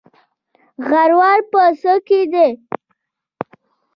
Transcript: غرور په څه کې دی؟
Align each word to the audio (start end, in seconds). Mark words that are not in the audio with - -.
غرور 0.87 1.39
په 1.51 1.61
څه 1.81 1.93
کې 2.07 2.21
دی؟ 2.31 2.49